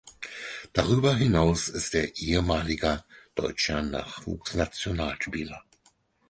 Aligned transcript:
Darüber 0.73 1.13
hinaus 1.15 1.69
ist 1.69 1.93
er 1.93 2.15
ehemaliger 2.17 3.05
deutscher 3.35 3.83
Nachwuchsnationalspieler. 3.83 5.63